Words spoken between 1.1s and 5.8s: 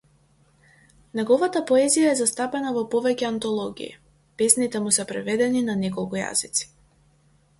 Неговата поезија е застапена во повеќе антологии, песните му се преведени на